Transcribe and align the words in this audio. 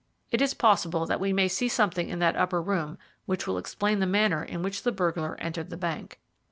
It 0.31 0.41
is 0.41 0.55
possible 0.55 1.05
that 1.05 1.19
we 1.19 1.31
may 1.31 1.47
see 1.47 1.67
something 1.67 2.09
in 2.09 2.17
that 2.17 2.35
upper 2.35 2.59
room 2.59 2.97
which 3.27 3.45
will 3.45 3.59
explain 3.59 3.99
the 3.99 4.07
manner 4.07 4.43
in 4.43 4.63
which 4.63 4.81
the 4.81 4.91
burglar 4.91 5.39
entered 5.39 5.69
the 5.69 5.77
bank." 5.77 6.19